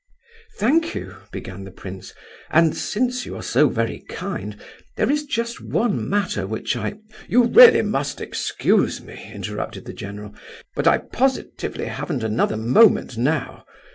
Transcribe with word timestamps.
"Thank 0.57 0.95
you," 0.95 1.17
began 1.31 1.63
the 1.63 1.69
prince; 1.69 2.15
"and 2.49 2.75
since 2.75 3.23
you 3.27 3.35
are 3.35 3.43
so 3.43 3.69
very 3.69 4.03
kind 4.09 4.57
there 4.97 5.11
is 5.11 5.25
just 5.27 5.61
one 5.61 6.09
matter 6.09 6.47
which 6.47 6.75
I—" 6.75 6.95
"You 7.27 7.43
must 7.43 8.17
really 8.17 8.27
excuse 8.27 8.99
me," 8.99 9.29
interrupted 9.31 9.85
the 9.85 9.93
general, 9.93 10.33
"but 10.73 10.87
I 10.87 10.97
positively 10.97 11.85
haven't 11.85 12.23
another 12.23 12.57
moment 12.57 13.15
now. 13.15 13.63